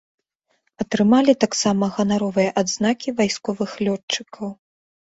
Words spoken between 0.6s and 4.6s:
Атрымалі таксама ганаровыя адзнакі вайсковых лётчыкаў.